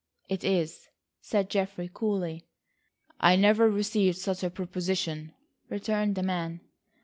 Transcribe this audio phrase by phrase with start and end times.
[0.27, 0.89] "It is,"
[1.21, 2.47] said Geoffrey coolly.
[3.19, 5.31] "I never received such a proposition,"
[5.69, 6.61] returned the man.